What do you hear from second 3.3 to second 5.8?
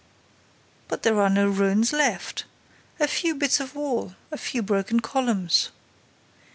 bits of wall!—A few broken columns!"